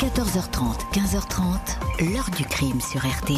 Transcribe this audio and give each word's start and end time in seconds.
14h30, 0.00 0.80
15h30, 0.94 2.10
l'heure 2.14 2.30
du 2.34 2.44
crime 2.44 2.80
sur 2.80 3.00
RTL. 3.00 3.36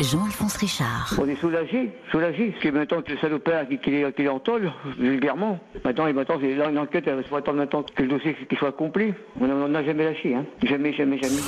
Jean-Alphonse 0.00 0.56
Richard. 0.56 1.14
On 1.20 1.28
est 1.28 1.36
soulagé, 1.36 1.90
soulagé, 2.10 2.48
parce 2.50 2.62
que 2.62 2.68
maintenant 2.70 3.02
que 3.02 3.12
le 3.12 3.18
salopard 3.18 3.68
qui, 3.68 3.78
qui, 3.78 3.94
est- 3.96 4.12
qui 4.16 4.22
est 4.22 4.28
en 4.28 4.38
tôle, 4.38 4.72
vulgairement, 4.98 5.58
maintenant, 5.84 6.06
et 6.06 6.14
maintenant, 6.14 6.36
c'est 6.40 6.78
enquête, 6.78 7.04
il 7.06 7.24
faut 7.28 7.36
attendre 7.36 7.58
maintenant 7.58 7.82
que 7.82 8.02
le 8.02 8.08
dossier 8.08 8.34
qu'il 8.48 8.56
soit 8.56 8.68
accompli. 8.68 9.12
On 9.38 9.46
n'en 9.46 9.74
a 9.74 9.84
jamais 9.84 10.04
lâché, 10.04 10.34
hein. 10.34 10.46
Jamais, 10.62 10.94
jamais, 10.94 11.18
jamais. 11.18 11.42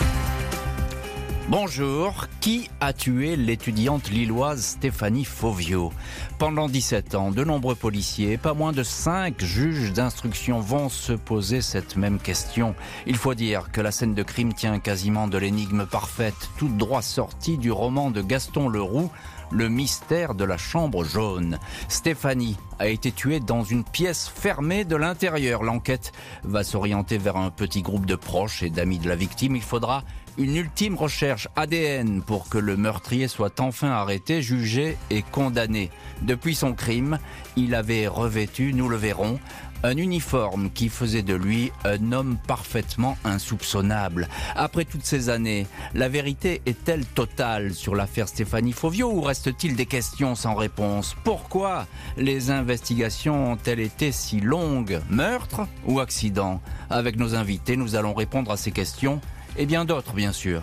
Bonjour, 1.50 2.26
qui 2.42 2.68
a 2.78 2.92
tué 2.92 3.34
l'étudiante 3.34 4.10
lilloise 4.10 4.62
Stéphanie 4.62 5.24
Fauvio 5.24 5.94
Pendant 6.38 6.68
17 6.68 7.14
ans, 7.14 7.30
de 7.30 7.42
nombreux 7.42 7.74
policiers, 7.74 8.36
pas 8.36 8.52
moins 8.52 8.72
de 8.72 8.82
5 8.82 9.42
juges 9.42 9.94
d'instruction 9.94 10.60
vont 10.60 10.90
se 10.90 11.14
poser 11.14 11.62
cette 11.62 11.96
même 11.96 12.18
question. 12.18 12.74
Il 13.06 13.16
faut 13.16 13.32
dire 13.32 13.72
que 13.72 13.80
la 13.80 13.92
scène 13.92 14.12
de 14.12 14.22
crime 14.22 14.52
tient 14.52 14.78
quasiment 14.78 15.26
de 15.26 15.38
l'énigme 15.38 15.86
parfaite, 15.86 16.50
tout 16.58 16.68
droit 16.68 17.00
sortie 17.00 17.56
du 17.56 17.72
roman 17.72 18.10
de 18.10 18.20
Gaston 18.20 18.68
Leroux, 18.68 19.10
le 19.50 19.70
mystère 19.70 20.34
de 20.34 20.44
la 20.44 20.58
chambre 20.58 21.02
jaune. 21.02 21.58
Stéphanie 21.88 22.58
a 22.78 22.88
été 22.88 23.10
tuée 23.10 23.40
dans 23.40 23.64
une 23.64 23.84
pièce 23.84 24.28
fermée 24.28 24.84
de 24.84 24.96
l'intérieur. 24.96 25.62
L'enquête 25.62 26.12
va 26.44 26.62
s'orienter 26.62 27.16
vers 27.16 27.36
un 27.36 27.50
petit 27.50 27.80
groupe 27.80 28.04
de 28.04 28.16
proches 28.16 28.62
et 28.62 28.68
d'amis 28.68 28.98
de 28.98 29.08
la 29.08 29.16
victime. 29.16 29.56
Il 29.56 29.62
faudra 29.62 30.04
une 30.38 30.56
ultime 30.56 30.94
recherche 30.94 31.48
ADN 31.56 32.22
pour 32.22 32.48
que 32.48 32.58
le 32.58 32.76
meurtrier 32.76 33.26
soit 33.26 33.60
enfin 33.60 33.90
arrêté, 33.90 34.40
jugé 34.40 34.96
et 35.10 35.22
condamné. 35.22 35.90
Depuis 36.22 36.54
son 36.54 36.72
crime, 36.74 37.18
il 37.56 37.74
avait 37.74 38.06
revêtu, 38.06 38.72
nous 38.72 38.88
le 38.88 38.96
verrons, 38.96 39.40
un 39.82 39.96
uniforme 39.96 40.70
qui 40.70 40.88
faisait 40.88 41.22
de 41.22 41.34
lui 41.34 41.72
un 41.84 42.12
homme 42.12 42.36
parfaitement 42.46 43.16
insoupçonnable. 43.24 44.28
Après 44.56 44.84
toutes 44.84 45.04
ces 45.04 45.28
années, 45.28 45.66
la 45.94 46.08
vérité 46.08 46.62
est-elle 46.66 47.04
totale 47.04 47.74
sur 47.74 47.94
l'affaire 47.94 48.28
Stéphanie 48.28 48.72
Fauvio 48.72 49.10
ou 49.10 49.20
reste-t-il 49.20 49.76
des 49.76 49.86
questions 49.86 50.34
sans 50.34 50.54
réponse? 50.54 51.16
Pourquoi 51.24 51.86
les 52.16 52.50
investigations 52.50 53.52
ont-elles 53.52 53.80
été 53.80 54.12
si 54.12 54.40
longues? 54.40 55.00
Meurtre 55.10 55.66
ou 55.86 56.00
accident? 56.00 56.60
Avec 56.90 57.16
nos 57.16 57.34
invités, 57.34 57.76
nous 57.76 57.94
allons 57.94 58.14
répondre 58.14 58.50
à 58.50 58.56
ces 58.56 58.72
questions 58.72 59.20
et 59.58 59.66
bien 59.66 59.84
d'autres, 59.84 60.14
bien 60.14 60.32
sûr. 60.32 60.62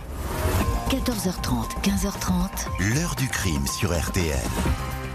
14h30, 0.89 1.81
15h30, 1.83 2.93
L'heure 2.95 3.15
du 3.15 3.27
crime 3.27 3.67
sur 3.67 3.97
RTL. 3.97 4.39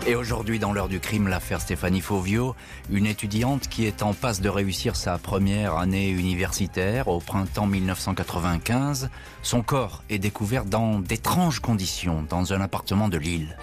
Et 0.06 0.14
aujourd'hui, 0.14 0.58
dans 0.58 0.72
l'heure 0.72 0.88
du 0.88 1.00
crime, 1.00 1.28
l'affaire 1.28 1.60
Stéphanie 1.60 2.00
Fauvio, 2.00 2.54
une 2.90 3.06
étudiante 3.06 3.68
qui 3.68 3.86
est 3.86 4.02
en 4.02 4.12
passe 4.12 4.40
de 4.40 4.48
réussir 4.48 4.96
sa 4.96 5.18
première 5.18 5.76
année 5.76 6.10
universitaire 6.10 7.08
au 7.08 7.20
printemps 7.20 7.66
1995. 7.66 9.10
Son 9.42 9.62
corps 9.62 10.02
est 10.10 10.18
découvert 10.18 10.64
dans 10.64 10.98
d'étranges 11.00 11.60
conditions 11.60 12.24
dans 12.28 12.52
un 12.52 12.60
appartement 12.60 13.08
de 13.08 13.18
Lille. 13.18 13.56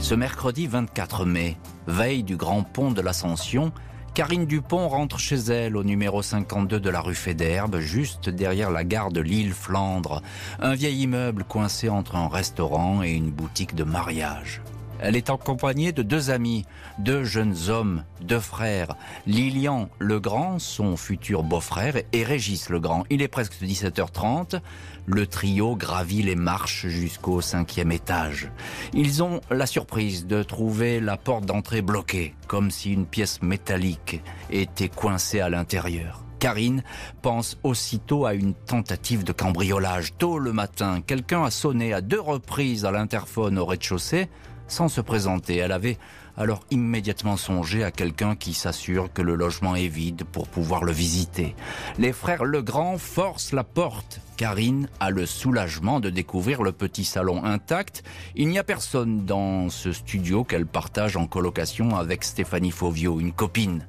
Ce 0.00 0.14
mercredi 0.14 0.66
24 0.66 1.24
mai, 1.24 1.56
veille 1.86 2.22
du 2.22 2.36
grand 2.36 2.62
pont 2.62 2.92
de 2.92 3.00
l'Ascension, 3.00 3.72
Karine 4.16 4.46
Dupont 4.46 4.88
rentre 4.88 5.18
chez 5.18 5.36
elle 5.36 5.76
au 5.76 5.84
numéro 5.84 6.22
52 6.22 6.80
de 6.80 6.88
la 6.88 7.02
rue 7.02 7.14
Fédherbe, 7.14 7.80
juste 7.80 8.30
derrière 8.30 8.70
la 8.70 8.82
gare 8.82 9.12
de 9.12 9.20
Lille-Flandre, 9.20 10.22
un 10.58 10.74
vieil 10.74 11.02
immeuble 11.02 11.44
coincé 11.44 11.90
entre 11.90 12.16
un 12.16 12.26
restaurant 12.26 13.02
et 13.02 13.10
une 13.10 13.30
boutique 13.30 13.74
de 13.74 13.84
mariage. 13.84 14.62
Elle 15.00 15.16
est 15.16 15.30
accompagnée 15.30 15.92
de 15.92 16.02
deux 16.02 16.30
amis, 16.30 16.64
deux 16.98 17.24
jeunes 17.24 17.56
hommes, 17.68 18.04
deux 18.20 18.40
frères, 18.40 18.96
Lilian 19.26 19.88
Legrand, 19.98 20.58
son 20.58 20.96
futur 20.96 21.42
beau-frère, 21.42 21.96
et 22.12 22.24
Régis 22.24 22.70
Legrand. 22.70 23.04
Il 23.10 23.22
est 23.22 23.28
presque 23.28 23.54
17h30. 23.62 24.60
Le 25.06 25.26
trio 25.26 25.76
gravit 25.76 26.22
les 26.22 26.34
marches 26.34 26.86
jusqu'au 26.86 27.40
cinquième 27.40 27.92
étage. 27.92 28.50
Ils 28.94 29.22
ont 29.22 29.40
la 29.50 29.66
surprise 29.66 30.26
de 30.26 30.42
trouver 30.42 31.00
la 31.00 31.16
porte 31.16 31.46
d'entrée 31.46 31.82
bloquée, 31.82 32.34
comme 32.48 32.70
si 32.70 32.92
une 32.92 33.06
pièce 33.06 33.42
métallique 33.42 34.22
était 34.50 34.88
coincée 34.88 35.40
à 35.40 35.48
l'intérieur. 35.48 36.22
Karine 36.38 36.82
pense 37.22 37.58
aussitôt 37.62 38.26
à 38.26 38.34
une 38.34 38.54
tentative 38.54 39.24
de 39.24 39.32
cambriolage. 39.32 40.16
Tôt 40.18 40.38
le 40.38 40.52
matin, 40.52 41.00
quelqu'un 41.06 41.44
a 41.44 41.50
sonné 41.50 41.92
à 41.92 42.00
deux 42.00 42.20
reprises 42.20 42.84
à 42.84 42.90
l'interphone 42.90 43.58
au 43.58 43.64
rez-de-chaussée 43.64 44.28
sans 44.68 44.88
se 44.88 45.00
présenter. 45.00 45.56
Elle 45.56 45.72
avait 45.72 45.98
alors 46.36 46.60
immédiatement 46.70 47.36
songé 47.36 47.84
à 47.84 47.90
quelqu'un 47.90 48.36
qui 48.36 48.54
s'assure 48.54 49.12
que 49.12 49.22
le 49.22 49.34
logement 49.34 49.74
est 49.76 49.88
vide 49.88 50.24
pour 50.24 50.48
pouvoir 50.48 50.84
le 50.84 50.92
visiter. 50.92 51.54
Les 51.98 52.12
frères 52.12 52.44
Legrand 52.44 52.98
forcent 52.98 53.52
la 53.52 53.64
porte. 53.64 54.20
Karine 54.36 54.88
a 55.00 55.10
le 55.10 55.24
soulagement 55.24 55.98
de 55.98 56.10
découvrir 56.10 56.62
le 56.62 56.72
petit 56.72 57.04
salon 57.04 57.42
intact. 57.44 58.02
Il 58.34 58.48
n'y 58.48 58.58
a 58.58 58.64
personne 58.64 59.24
dans 59.24 59.70
ce 59.70 59.92
studio 59.92 60.44
qu'elle 60.44 60.66
partage 60.66 61.16
en 61.16 61.26
colocation 61.26 61.96
avec 61.96 62.22
Stéphanie 62.22 62.70
Fauvio, 62.70 63.18
une 63.18 63.32
copine. 63.32 63.86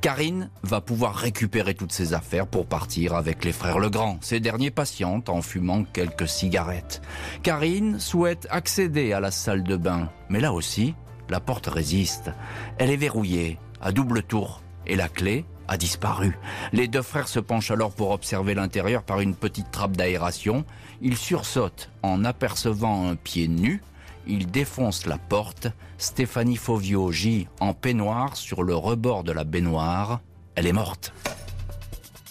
Karine 0.00 0.50
va 0.62 0.80
pouvoir 0.80 1.16
récupérer 1.16 1.74
toutes 1.74 1.92
ses 1.92 2.14
affaires 2.14 2.46
pour 2.46 2.66
partir 2.66 3.14
avec 3.14 3.44
les 3.44 3.52
frères 3.52 3.80
Legrand. 3.80 4.18
Ces 4.20 4.38
derniers 4.38 4.70
patientent 4.70 5.28
en 5.28 5.42
fumant 5.42 5.82
quelques 5.82 6.28
cigarettes. 6.28 7.02
Karine 7.42 7.98
souhaite 7.98 8.46
accéder 8.50 9.12
à 9.12 9.18
la 9.18 9.32
salle 9.32 9.64
de 9.64 9.76
bain, 9.76 10.10
mais 10.28 10.40
là 10.40 10.52
aussi, 10.52 10.94
la 11.30 11.40
porte 11.40 11.66
résiste. 11.66 12.30
Elle 12.78 12.90
est 12.90 12.96
verrouillée, 12.96 13.58
à 13.80 13.92
double 13.92 14.22
tour, 14.22 14.62
et 14.86 14.96
la 14.96 15.08
clé 15.08 15.44
a 15.68 15.76
disparu. 15.76 16.38
Les 16.72 16.88
deux 16.88 17.02
frères 17.02 17.28
se 17.28 17.40
penchent 17.40 17.70
alors 17.70 17.92
pour 17.92 18.10
observer 18.10 18.54
l'intérieur 18.54 19.02
par 19.02 19.20
une 19.20 19.34
petite 19.34 19.70
trappe 19.70 19.96
d'aération. 19.96 20.64
Ils 21.02 21.16
sursautent 21.16 21.90
en 22.02 22.24
apercevant 22.24 23.08
un 23.08 23.16
pied 23.16 23.48
nu. 23.48 23.82
Ils 24.26 24.50
défoncent 24.50 25.06
la 25.06 25.18
porte. 25.18 25.68
Stéphanie 25.98 26.56
Fauvio 26.56 27.12
gît 27.12 27.48
en 27.60 27.74
peignoir 27.74 28.36
sur 28.36 28.62
le 28.62 28.74
rebord 28.74 29.24
de 29.24 29.32
la 29.32 29.44
baignoire. 29.44 30.20
Elle 30.54 30.66
est 30.66 30.72
morte. 30.72 31.12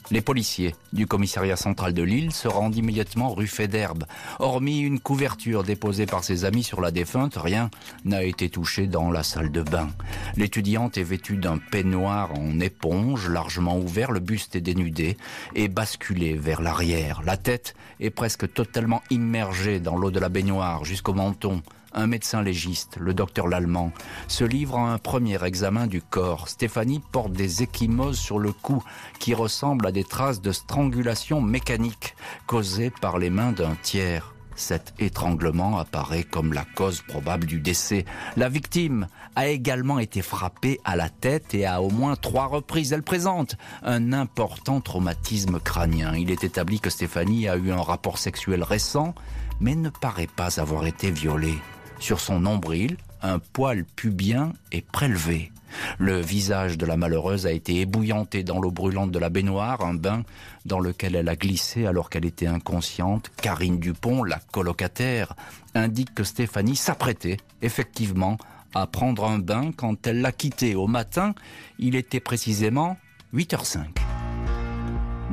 Les 0.10 0.22
policiers 0.22 0.74
du 0.94 1.06
commissariat 1.06 1.58
central 1.58 1.94
de 1.94 2.02
Lille 2.02 2.32
se 2.32 2.48
rendent 2.48 2.78
immédiatement 2.78 3.34
rue 3.34 3.48
Fédherbe. 3.48 4.06
Hormis 4.40 4.80
une 4.80 5.02
couverture 5.02 5.64
déposée 5.64 6.06
par 6.06 6.24
ses 6.24 6.46
amis 6.46 6.64
sur 6.64 6.80
la 6.80 6.92
défunte, 6.92 7.36
rien 7.36 7.70
n'a 8.06 8.24
été 8.24 8.50
touché 8.50 8.88
dans 8.88 9.12
la 9.12 9.24
salle 9.24 9.52
de 9.52 9.62
bain. 9.62 9.90
L'étudiante 10.38 10.98
est 10.98 11.04
vêtue 11.04 11.36
d'un 11.36 11.58
peignoir 11.58 12.34
en 12.40 12.60
éponge, 12.62 13.28
largement 13.28 13.78
ouvert, 13.78 14.14
le 14.14 14.22
buste 14.22 14.56
est 14.56 14.62
dénudé 14.62 15.18
et 15.56 15.68
basculé 15.68 16.36
vers 16.36 16.62
l'arrière. 16.62 17.22
La 17.26 17.36
tête 17.36 17.76
est 18.00 18.10
presque 18.10 18.54
totalement 18.54 19.04
immergée 19.10 19.82
dans 19.82 19.98
l'eau 19.98 20.12
de 20.12 20.20
la 20.22 20.30
baignoire 20.30 20.86
jusqu'au 20.86 21.14
menton. 21.14 21.62
Un 21.94 22.08
médecin 22.08 22.42
légiste, 22.42 22.98
le 23.00 23.14
docteur 23.14 23.48
Lallemand, 23.48 23.92
se 24.28 24.44
livre 24.44 24.78
à 24.78 24.94
un 24.94 24.98
premier 24.98 25.44
examen 25.44 25.88
du 25.88 26.02
corps. 26.02 26.48
Stéphanie 26.50 27.02
porte 27.12 27.32
des 27.32 27.64
échymoses 27.64 28.20
sur 28.20 28.40
le 28.40 28.52
cou 28.52 28.84
qui 29.20 29.34
ressemblent 29.34 29.88
à 29.88 29.92
des 29.92 30.04
traces 30.04 30.42
de 30.42 30.52
strangulation 30.52 31.42
mécanique 31.42 32.16
causées 32.46 32.92
par 33.02 33.18
les 33.18 33.30
mains 33.30 33.52
d'un 33.52 33.76
tiers. 33.82 34.34
Cet 34.58 34.96
étranglement 34.98 35.78
apparaît 35.78 36.24
comme 36.24 36.52
la 36.52 36.66
cause 36.66 37.02
probable 37.02 37.46
du 37.46 37.60
décès. 37.60 38.06
La 38.36 38.50
victime 38.50 39.08
a 39.36 39.48
également 39.48 40.00
été 40.00 40.24
frappée 40.24 40.82
à 40.84 40.96
la 40.96 41.10
tête 41.10 41.54
et 41.54 41.68
à 41.68 41.80
au 41.80 41.92
moins 41.92 42.16
trois 42.16 42.48
reprises. 42.48 42.92
Elle 42.92 43.04
présente 43.04 43.56
un 43.84 44.14
important 44.14 44.82
traumatisme 44.82 45.60
crânien. 45.60 46.16
Il 46.16 46.32
est 46.32 46.44
établi 46.44 46.80
que 46.80 46.90
Stéphanie 46.90 47.48
a 47.48 47.56
eu 47.56 47.72
un 47.72 47.82
rapport 47.82 48.18
sexuel 48.18 48.64
récent, 48.64 49.14
mais 49.60 49.76
ne 49.76 49.90
paraît 49.90 50.28
pas 50.28 50.60
avoir 50.60 50.88
été 50.88 51.12
violée. 51.12 51.60
Sur 52.00 52.20
son 52.20 52.40
nombril, 52.40 52.98
un 53.22 53.40
poil 53.40 53.84
pubien 53.84 54.54
est 54.72 54.86
prélevé. 54.86 55.52
Le 56.00 56.22
visage 56.22 56.78
de 56.78 56.86
la 56.86 56.98
malheureuse 56.98 57.46
a 57.46 57.52
été 57.52 57.82
ébouillanté 57.82 58.44
dans 58.44 58.60
l'eau 58.60 58.72
brûlante 58.72 59.12
de 59.12 59.20
la 59.20 59.30
baignoire, 59.30 59.82
un 59.82 59.94
bain 59.94 60.24
dans 60.66 60.80
lequel 60.80 61.16
elle 61.16 61.30
a 61.30 61.36
glissé 61.36 61.86
alors 61.86 62.10
qu'elle 62.10 62.26
était 62.26 62.48
inconsciente. 62.48 63.32
Karine 63.42 63.80
Dupont, 63.80 64.24
la 64.24 64.40
colocataire, 64.52 65.36
indique 65.76 66.14
que 66.14 66.24
Stéphanie 66.24 66.76
s'apprêtait 66.76 67.38
effectivement 67.62 68.38
à 68.74 68.88
prendre 68.88 69.26
un 69.26 69.40
bain 69.40 69.72
quand 69.76 70.08
elle 70.08 70.22
l'a 70.22 70.32
quitté 70.32 70.76
au 70.76 70.88
matin. 70.88 71.34
Il 71.80 71.96
était 71.96 72.20
précisément 72.20 72.98
8h05. 73.34 73.86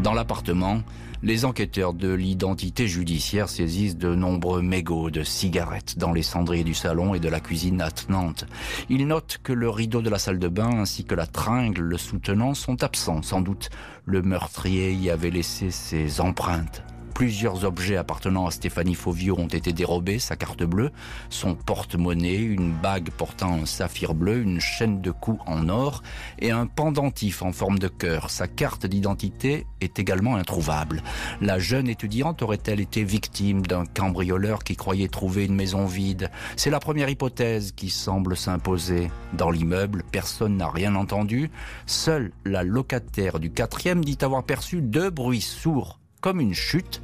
Dans 0.02 0.14
l'appartement, 0.14 0.82
les 1.24 1.46
enquêteurs 1.46 1.94
de 1.94 2.12
l'identité 2.12 2.86
judiciaire 2.86 3.48
saisissent 3.48 3.96
de 3.96 4.14
nombreux 4.14 4.60
mégots 4.60 5.10
de 5.10 5.22
cigarettes 5.22 5.96
dans 5.96 6.12
les 6.12 6.22
cendriers 6.22 6.64
du 6.64 6.74
salon 6.74 7.14
et 7.14 7.18
de 7.18 7.30
la 7.30 7.40
cuisine 7.40 7.80
attenante. 7.80 8.44
Ils 8.90 9.06
notent 9.06 9.38
que 9.42 9.54
le 9.54 9.70
rideau 9.70 10.02
de 10.02 10.10
la 10.10 10.18
salle 10.18 10.38
de 10.38 10.48
bain 10.48 10.78
ainsi 10.78 11.04
que 11.04 11.14
la 11.14 11.26
tringle 11.26 11.80
le 11.80 11.96
soutenant 11.96 12.52
sont 12.52 12.84
absents. 12.84 13.22
Sans 13.22 13.40
doute 13.40 13.70
le 14.04 14.20
meurtrier 14.20 14.92
y 14.92 15.08
avait 15.08 15.30
laissé 15.30 15.70
ses 15.70 16.20
empreintes. 16.20 16.84
Plusieurs 17.14 17.64
objets 17.64 17.96
appartenant 17.96 18.46
à 18.46 18.50
Stéphanie 18.50 18.96
Fauvio 18.96 19.36
ont 19.38 19.46
été 19.46 19.72
dérobés, 19.72 20.18
sa 20.18 20.34
carte 20.34 20.64
bleue, 20.64 20.90
son 21.30 21.54
porte-monnaie, 21.54 22.42
une 22.42 22.72
bague 22.72 23.10
portant 23.10 23.54
un 23.54 23.66
saphir 23.66 24.14
bleu, 24.14 24.42
une 24.42 24.58
chaîne 24.58 25.00
de 25.00 25.12
cou 25.12 25.38
en 25.46 25.68
or 25.68 26.02
et 26.40 26.50
un 26.50 26.66
pendentif 26.66 27.42
en 27.42 27.52
forme 27.52 27.78
de 27.78 27.86
cœur. 27.86 28.30
Sa 28.30 28.48
carte 28.48 28.86
d'identité 28.86 29.64
est 29.80 30.00
également 30.00 30.34
introuvable. 30.34 31.04
La 31.40 31.60
jeune 31.60 31.88
étudiante 31.88 32.42
aurait-elle 32.42 32.80
été 32.80 33.04
victime 33.04 33.62
d'un 33.62 33.86
cambrioleur 33.86 34.64
qui 34.64 34.74
croyait 34.74 35.06
trouver 35.06 35.44
une 35.44 35.54
maison 35.54 35.86
vide? 35.86 36.32
C'est 36.56 36.70
la 36.70 36.80
première 36.80 37.08
hypothèse 37.08 37.70
qui 37.72 37.90
semble 37.90 38.36
s'imposer. 38.36 39.08
Dans 39.34 39.52
l'immeuble, 39.52 40.02
personne 40.10 40.56
n'a 40.56 40.68
rien 40.68 40.96
entendu. 40.96 41.52
Seule 41.86 42.32
la 42.44 42.64
locataire 42.64 43.38
du 43.38 43.52
quatrième 43.52 44.04
dit 44.04 44.18
avoir 44.22 44.42
perçu 44.42 44.82
deux 44.82 45.10
bruits 45.10 45.40
sourds, 45.40 46.00
comme 46.24 46.40
une 46.40 46.54
chute, 46.54 47.02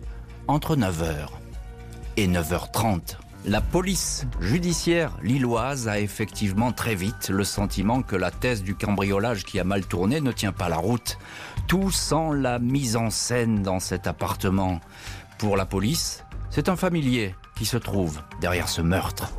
entre 0.49 0.77
9h 0.77 1.27
et 2.17 2.27
9h30. 2.27 3.19
La 3.45 3.61
police 3.61 4.25
judiciaire 4.41 5.15
lilloise 5.23 5.89
a 5.89 6.01
effectivement 6.01 6.73
très 6.73 6.95
vite 6.95 7.29
le 7.29 7.45
sentiment 7.45 8.01
que 8.01 8.17
la 8.17 8.31
thèse 8.31 8.63
du 8.63 8.75
cambriolage 8.75 9.45
qui 9.45 9.61
a 9.61 9.65
mal 9.65 9.85
tourné 9.85 10.23
ne 10.23 10.33
tient 10.33 10.53
pas 10.53 10.71
la 10.71 10.79
route. 10.79 11.19
Tout 11.67 11.91
sent 11.91 12.31
la 12.37 12.59
mise 12.59 12.97
en 12.97 13.11
scène 13.11 13.63
dans 13.63 13.79
cet 13.79 14.07
appartement. 14.07 14.81
Pour 15.37 15.59
la 15.59 15.67
police, 15.67 16.25
c'est 16.49 16.71
un 16.71 16.77
familier 16.77 17.35
qui 17.57 17.67
se 17.67 17.77
trouve 17.77 18.23
derrière 18.41 18.71
ce 18.71 18.81
meurtre. 18.81 19.31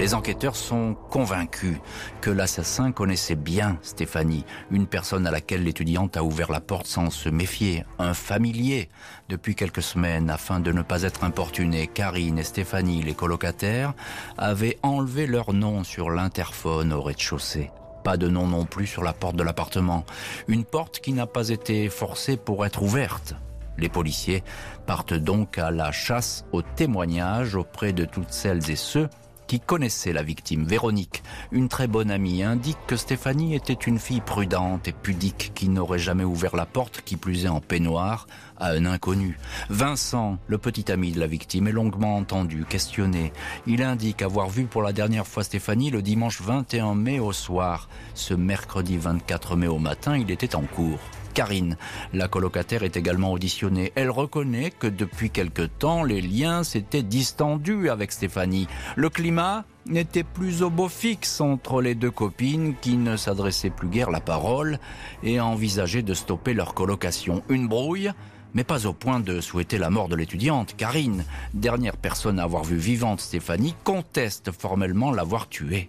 Les 0.00 0.14
enquêteurs 0.14 0.56
sont 0.56 0.96
convaincus 1.10 1.76
que 2.22 2.30
l'assassin 2.30 2.90
connaissait 2.90 3.34
bien 3.34 3.76
Stéphanie, 3.82 4.46
une 4.70 4.86
personne 4.86 5.26
à 5.26 5.30
laquelle 5.30 5.62
l'étudiante 5.62 6.16
a 6.16 6.24
ouvert 6.24 6.50
la 6.50 6.62
porte 6.62 6.86
sans 6.86 7.10
se 7.10 7.28
méfier, 7.28 7.84
un 7.98 8.14
familier. 8.14 8.88
Depuis 9.28 9.54
quelques 9.54 9.82
semaines, 9.82 10.30
afin 10.30 10.58
de 10.58 10.72
ne 10.72 10.80
pas 10.80 11.02
être 11.02 11.22
importunés, 11.22 11.86
Karine 11.86 12.38
et 12.38 12.44
Stéphanie, 12.44 13.02
les 13.02 13.12
colocataires, 13.12 13.92
avaient 14.38 14.78
enlevé 14.82 15.26
leur 15.26 15.52
nom 15.52 15.84
sur 15.84 16.08
l'interphone 16.08 16.94
au 16.94 17.02
rez-de-chaussée. 17.02 17.70
Pas 18.02 18.16
de 18.16 18.28
nom 18.28 18.46
non 18.46 18.64
plus 18.64 18.86
sur 18.86 19.02
la 19.02 19.12
porte 19.12 19.36
de 19.36 19.42
l'appartement. 19.42 20.06
Une 20.48 20.64
porte 20.64 21.00
qui 21.00 21.12
n'a 21.12 21.26
pas 21.26 21.50
été 21.50 21.90
forcée 21.90 22.38
pour 22.38 22.64
être 22.64 22.82
ouverte. 22.82 23.34
Les 23.76 23.90
policiers 23.90 24.44
partent 24.86 25.12
donc 25.12 25.58
à 25.58 25.70
la 25.70 25.92
chasse 25.92 26.46
aux 26.52 26.62
témoignages 26.62 27.54
auprès 27.54 27.92
de 27.92 28.06
toutes 28.06 28.32
celles 28.32 28.70
et 28.70 28.76
ceux 28.76 29.10
qui 29.50 29.58
connaissait 29.58 30.12
la 30.12 30.22
victime, 30.22 30.64
Véronique, 30.64 31.24
une 31.50 31.68
très 31.68 31.88
bonne 31.88 32.12
amie, 32.12 32.44
indique 32.44 32.78
que 32.86 32.94
Stéphanie 32.94 33.56
était 33.56 33.72
une 33.72 33.98
fille 33.98 34.20
prudente 34.20 34.86
et 34.86 34.92
pudique 34.92 35.50
qui 35.56 35.68
n'aurait 35.68 35.98
jamais 35.98 36.22
ouvert 36.22 36.54
la 36.54 36.66
porte, 36.66 37.02
qui 37.04 37.16
plus 37.16 37.46
est 37.46 37.48
en 37.48 37.60
peignoir, 37.60 38.28
à 38.58 38.68
un 38.68 38.86
inconnu. 38.86 39.40
Vincent, 39.68 40.38
le 40.46 40.56
petit 40.58 40.92
ami 40.92 41.10
de 41.10 41.18
la 41.18 41.26
victime, 41.26 41.66
est 41.66 41.72
longuement 41.72 42.16
entendu, 42.16 42.64
questionné. 42.64 43.32
Il 43.66 43.82
indique 43.82 44.22
avoir 44.22 44.48
vu 44.48 44.66
pour 44.66 44.82
la 44.82 44.92
dernière 44.92 45.26
fois 45.26 45.42
Stéphanie 45.42 45.90
le 45.90 46.00
dimanche 46.00 46.40
21 46.40 46.94
mai 46.94 47.18
au 47.18 47.32
soir. 47.32 47.88
Ce 48.14 48.34
mercredi 48.34 48.98
24 48.98 49.56
mai 49.56 49.66
au 49.66 49.80
matin, 49.80 50.16
il 50.16 50.30
était 50.30 50.54
en 50.54 50.62
cours. 50.62 51.00
Karine. 51.32 51.76
La 52.12 52.28
colocataire 52.28 52.82
est 52.82 52.96
également 52.96 53.32
auditionnée. 53.32 53.92
Elle 53.94 54.10
reconnaît 54.10 54.70
que 54.70 54.86
depuis 54.86 55.30
quelque 55.30 55.62
temps, 55.62 56.02
les 56.02 56.20
liens 56.20 56.64
s'étaient 56.64 57.02
distendus 57.02 57.90
avec 57.90 58.12
Stéphanie. 58.12 58.68
Le 58.96 59.08
climat 59.08 59.64
n'était 59.86 60.24
plus 60.24 60.62
au 60.62 60.70
beau 60.70 60.88
fixe 60.88 61.40
entre 61.40 61.80
les 61.80 61.94
deux 61.94 62.10
copines 62.10 62.74
qui 62.80 62.96
ne 62.96 63.16
s'adressaient 63.16 63.70
plus 63.70 63.88
guère 63.88 64.10
la 64.10 64.20
parole 64.20 64.78
et 65.22 65.40
envisageaient 65.40 66.02
de 66.02 66.14
stopper 66.14 66.54
leur 66.54 66.74
colocation. 66.74 67.42
Une 67.48 67.68
brouille 67.68 68.12
mais 68.54 68.64
pas 68.64 68.86
au 68.86 68.92
point 68.92 69.20
de 69.20 69.40
souhaiter 69.40 69.78
la 69.78 69.90
mort 69.90 70.08
de 70.08 70.16
l'étudiante. 70.16 70.74
Karine, 70.76 71.24
dernière 71.54 71.96
personne 71.96 72.38
à 72.40 72.44
avoir 72.44 72.64
vu 72.64 72.76
vivante 72.76 73.20
Stéphanie, 73.20 73.74
conteste 73.84 74.50
formellement 74.50 75.12
l'avoir 75.12 75.48
tuée. 75.48 75.88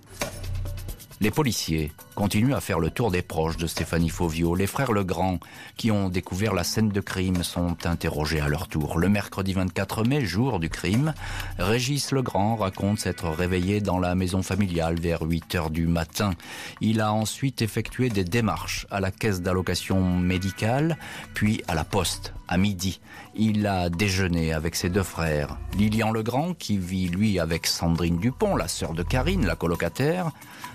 Les 1.21 1.29
policiers 1.29 1.91
continuent 2.15 2.55
à 2.55 2.61
faire 2.61 2.79
le 2.79 2.89
tour 2.89 3.11
des 3.11 3.21
proches 3.21 3.55
de 3.55 3.67
Stéphanie 3.67 4.09
Fauvio. 4.09 4.55
Les 4.55 4.65
frères 4.65 4.91
Legrand, 4.91 5.39
qui 5.77 5.91
ont 5.91 6.09
découvert 6.09 6.55
la 6.55 6.63
scène 6.63 6.89
de 6.89 6.99
crime, 6.99 7.43
sont 7.43 7.85
interrogés 7.85 8.39
à 8.39 8.47
leur 8.47 8.67
tour. 8.67 8.97
Le 8.97 9.07
mercredi 9.07 9.53
24 9.53 10.03
mai, 10.03 10.25
jour 10.25 10.59
du 10.59 10.69
crime, 10.69 11.13
Régis 11.59 12.11
Legrand 12.11 12.55
raconte 12.55 12.99
s'être 12.99 13.29
réveillé 13.29 13.81
dans 13.81 13.99
la 13.99 14.15
maison 14.15 14.41
familiale 14.41 14.99
vers 14.99 15.21
8 15.21 15.53
heures 15.53 15.69
du 15.69 15.85
matin. 15.85 16.31
Il 16.81 16.99
a 17.01 17.13
ensuite 17.13 17.61
effectué 17.61 18.09
des 18.09 18.23
démarches 18.23 18.87
à 18.89 18.99
la 18.99 19.11
caisse 19.11 19.43
d'allocation 19.43 20.17
médicale, 20.17 20.97
puis 21.35 21.63
à 21.67 21.75
la 21.75 21.83
poste 21.83 22.33
à 22.47 22.57
midi. 22.57 22.99
Il 23.35 23.67
a 23.67 23.89
déjeuné 23.89 24.53
avec 24.53 24.75
ses 24.75 24.89
deux 24.89 25.03
frères. 25.03 25.57
Lilian 25.77 26.11
Legrand, 26.11 26.55
qui 26.55 26.77
vit 26.77 27.07
lui 27.07 27.39
avec 27.39 27.67
Sandrine 27.67 28.17
Dupont, 28.17 28.55
la 28.55 28.67
sœur 28.67 28.93
de 28.93 29.03
Karine, 29.03 29.45
la 29.45 29.55
colocataire, 29.55 30.31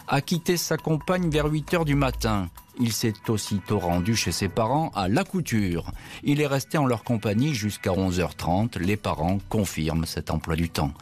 a 0.08 0.20
quitté 0.20 0.56
sa 0.56 0.76
compagne 0.76 1.30
vers 1.30 1.46
8 1.46 1.74
heures 1.74 1.84
du 1.84 1.94
matin. 1.94 2.48
Il 2.78 2.92
s'est 2.92 3.14
aussitôt 3.28 3.78
rendu 3.78 4.14
chez 4.14 4.32
ses 4.32 4.48
parents 4.48 4.90
à 4.94 5.08
La 5.08 5.24
Couture. 5.24 5.92
Il 6.24 6.42
est 6.42 6.46
resté 6.46 6.76
en 6.76 6.84
leur 6.84 7.04
compagnie 7.04 7.54
jusqu'à 7.54 7.90
11h30. 7.90 8.78
Les 8.78 8.98
parents 8.98 9.38
confirment 9.48 10.04
cet 10.04 10.30
emploi 10.30 10.56
du 10.56 10.68
temps. 10.68 10.92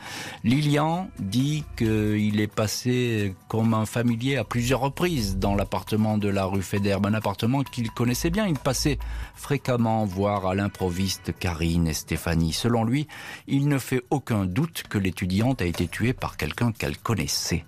Lilian 0.45 1.09
dit 1.19 1.65
qu'il 1.77 2.41
est 2.41 2.55
passé 2.55 3.35
comme 3.49 3.75
un 3.75 3.87
familier 3.87 4.37
à 4.37 4.45
plusieurs 4.45 4.81
reprises 4.81 5.37
dans 5.37 5.57
l'appartement 5.57 6.17
de 6.17 6.29
la 6.29 6.45
rue 6.45 6.63
Fédère, 6.63 7.01
un 7.05 7.15
appartement 7.15 7.65
qu'il 7.65 7.91
connaissait 7.91 8.31
bien. 8.31 8.47
Il 8.47 8.59
passait 8.59 8.99
fréquemment 9.35 10.05
voir 10.05 10.47
à 10.47 10.55
l'improviste 10.55 11.37
Karine 11.37 11.89
et 11.89 11.95
Stéphanie. 11.95 12.53
Selon 12.53 12.85
lui, 12.85 13.09
il 13.49 13.67
ne 13.67 13.79
fait 13.79 14.05
aucun 14.11 14.47
doute 14.47 14.85
que 14.89 14.99
l'étudiante 14.99 15.61
a 15.61 15.67
été 15.67 15.89
tuée 15.89 16.13
par 16.13 16.37
quelqu'un 16.37 16.71
qu'elle 16.71 16.99
connaissait. 16.99 17.65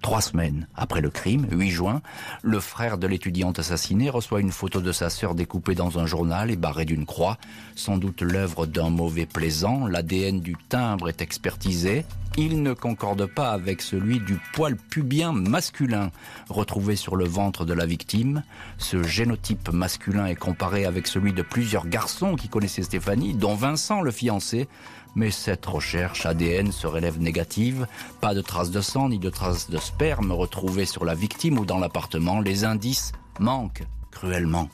Trois 0.00 0.20
semaines 0.20 0.68
après 0.76 1.00
le 1.00 1.10
crime, 1.10 1.46
8 1.50 1.70
juin, 1.70 2.02
le 2.42 2.60
frère 2.60 2.98
de 2.98 3.06
l'étudiante 3.06 3.58
assassinée 3.58 4.10
reçoit 4.10 4.40
une 4.40 4.52
photo 4.52 4.80
de 4.80 4.92
sa 4.92 5.10
sœur 5.10 5.34
découpée 5.34 5.74
dans 5.74 5.98
un 5.98 6.06
journal 6.06 6.50
et 6.50 6.56
barrée 6.56 6.84
d'une 6.84 7.04
croix, 7.04 7.36
sans 7.74 7.98
doute 7.98 8.22
l'œuvre 8.22 8.66
d'un 8.66 8.90
mauvais 8.90 9.26
plaisant. 9.26 9.86
L'ADN 9.86 10.40
du 10.40 10.56
timbre 10.68 11.08
est 11.08 11.20
expertisé. 11.20 12.04
Il 12.40 12.62
ne 12.62 12.72
concorde 12.72 13.26
pas 13.26 13.50
avec 13.50 13.82
celui 13.82 14.20
du 14.20 14.38
poil 14.52 14.76
pubien 14.76 15.32
masculin 15.32 16.12
retrouvé 16.48 16.94
sur 16.94 17.16
le 17.16 17.24
ventre 17.24 17.64
de 17.64 17.74
la 17.74 17.84
victime. 17.84 18.44
Ce 18.78 19.02
génotype 19.02 19.72
masculin 19.72 20.26
est 20.26 20.36
comparé 20.36 20.84
avec 20.84 21.08
celui 21.08 21.32
de 21.32 21.42
plusieurs 21.42 21.88
garçons 21.88 22.36
qui 22.36 22.48
connaissaient 22.48 22.84
Stéphanie, 22.84 23.34
dont 23.34 23.56
Vincent, 23.56 24.02
le 24.02 24.12
fiancé, 24.12 24.68
mais 25.16 25.32
cette 25.32 25.66
recherche 25.66 26.26
ADN 26.26 26.70
se 26.70 26.86
relève 26.86 27.20
négative. 27.20 27.88
Pas 28.20 28.34
de 28.34 28.40
traces 28.40 28.70
de 28.70 28.82
sang 28.82 29.08
ni 29.08 29.18
de 29.18 29.30
traces 29.30 29.68
de 29.68 29.78
sperme 29.78 30.30
retrouvées 30.30 30.86
sur 30.86 31.04
la 31.04 31.16
victime 31.16 31.58
ou 31.58 31.64
dans 31.64 31.80
l'appartement. 31.80 32.38
Les 32.38 32.64
indices 32.64 33.10
manquent 33.40 33.82
cruellement. 34.12 34.68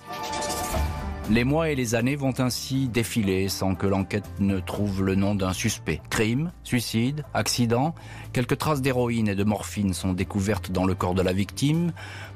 Les 1.31 1.45
mois 1.45 1.71
et 1.71 1.75
les 1.75 1.95
années 1.95 2.17
vont 2.17 2.39
ainsi 2.39 2.87
défiler 2.87 3.49
sans 3.49 3.75
que 3.75 3.87
l'enquête 3.87 4.29
ne 4.41 4.61
trouve 4.61 5.03
le 5.03 5.15
nom 5.15 5.35
d'un 5.35 5.55
suspect. 5.55 6.03
Crime, 6.11 6.53
suicide, 6.65 7.25
accident, 7.33 7.95
quelques 8.35 8.59
traces 8.59 8.83
d'héroïne 8.83 9.29
et 9.29 9.35
de 9.35 9.43
morphine 9.43 9.95
sont 9.95 10.13
découvertes 10.13 10.71
dans 10.71 10.85
le 10.85 10.95
corps 10.95 11.15
de 11.15 11.23
la 11.23 11.33
victime 11.33 11.93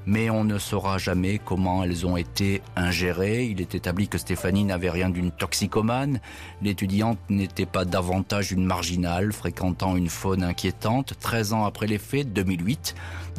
mais 0.09 0.31
on 0.31 0.43
ne 0.43 0.57
saura 0.57 0.97
jamais 0.97 1.39
comment 1.39 1.85
elles 1.85 2.07
ont 2.07 2.17
été 2.17 2.63
ingérées. 2.77 3.45
Il 3.45 3.61
est 3.61 3.75
établi 3.75 4.09
que 4.09 4.17
Stéphanie 4.17 4.65
n'avait 4.65 4.89
rien 4.89 5.11
d'une 5.11 5.31
toxicomane. 5.31 6.21
L'étudiante 6.63 7.19
n'était 7.29 7.67
pas 7.67 7.85
davantage 7.85 8.51
une 8.51 8.65
marginale, 8.65 9.35
fréquentant 9.35 9.97
une 9.97 10.09
faune 10.09 10.43
inquiétante. 10.43 11.13
13 11.21 11.53
ans 11.53 11.67
après 11.67 11.87
les 11.87 11.99
faits, 11.99 12.33
2008, 12.33 12.95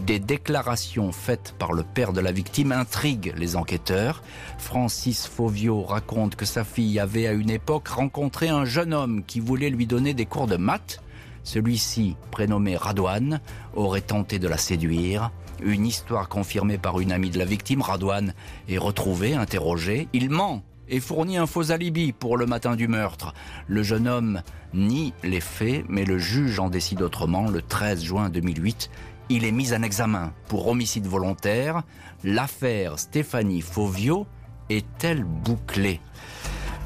des 0.06 0.20
déclarations 0.20 1.12
faites 1.12 1.56
par 1.58 1.74
le 1.74 1.82
père 1.82 2.14
de 2.14 2.22
la 2.22 2.32
victime 2.32 2.72
intriguent 2.72 3.34
les 3.36 3.56
enquêteurs. 3.56 4.22
Francis 4.60 5.26
Fauvio 5.40 5.84
raconte 5.84 6.36
que 6.36 6.44
sa 6.44 6.66
fille 6.66 7.00
avait 7.00 7.26
à 7.26 7.32
une 7.32 7.50
époque 7.50 7.88
rencontré 7.88 8.50
un 8.50 8.66
jeune 8.66 8.94
homme 8.94 9.24
qui 9.24 9.40
voulait 9.40 9.70
lui 9.70 9.88
donner 9.88 10.14
des 10.14 10.26
cours 10.26 10.48
de 10.48 10.58
maths. 10.58 11.02
Celui-ci, 11.46 12.18
prénommé 12.30 12.76
Radouane, 12.76 13.40
aurait 13.74 14.02
tenté 14.02 14.38
de 14.38 14.50
la 14.50 14.58
séduire. 14.58 15.32
Une 15.64 15.86
histoire 15.86 16.28
confirmée 16.28 16.78
par 16.78 17.00
une 17.00 17.14
amie 17.14 17.30
de 17.30 17.40
la 17.40 17.46
victime, 17.46 17.82
Radouane, 17.82 18.34
est 18.68 18.78
retrouvée, 18.78 19.34
interrogée. 19.34 20.10
Il 20.12 20.30
ment 20.30 20.62
et 20.90 21.00
fournit 21.00 21.38
un 21.38 21.48
faux 21.48 21.72
alibi 21.72 22.12
pour 22.12 22.36
le 22.36 22.46
matin 22.46 22.76
du 22.76 22.90
meurtre. 22.90 23.34
Le 23.66 23.82
jeune 23.82 24.10
homme 24.10 24.42
nie 24.74 25.14
les 25.24 25.40
faits, 25.40 25.86
mais 25.88 26.04
le 26.04 26.18
juge 26.18 26.60
en 26.60 26.70
décide 26.70 27.02
autrement. 27.02 27.50
Le 27.50 27.62
13 27.62 28.04
juin 28.04 28.28
2008, 28.28 28.90
il 29.30 29.46
est 29.46 29.54
mis 29.54 29.74
en 29.74 29.84
examen 29.84 30.34
pour 30.50 30.68
homicide 30.68 31.08
volontaire. 31.08 31.84
L'affaire 32.26 33.00
Stéphanie 33.00 33.62
Fauvio 33.62 34.28
est-elle 34.70 35.24
bouclée 35.24 36.00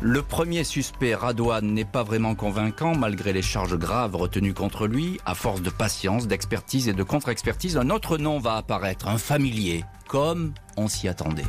le 0.06 0.22
premier 0.22 0.66
suspect, 0.66 1.16
Radouane, 1.16 1.74
n'est 1.74 1.86
pas 1.86 2.04
vraiment 2.04 2.36
convaincant 2.36 2.94
malgré 2.94 3.32
les 3.32 3.42
charges 3.42 3.78
graves 3.78 4.18
retenues 4.18 4.54
contre 4.54 4.86
lui. 4.86 5.18
À 5.26 5.34
force 5.34 5.62
de 5.62 5.70
patience, 5.70 6.28
d'expertise 6.28 6.90
et 6.90 6.94
de 6.94 7.04
contre-expertise, 7.04 7.78
un 7.78 7.90
autre 7.90 8.18
nom 8.18 8.38
va 8.38 8.58
apparaître, 8.58 9.08
un 9.08 9.18
familier, 9.18 9.86
comme 10.10 10.54
on 10.76 10.90
s'y 10.90 11.08
attendait. 11.08 11.46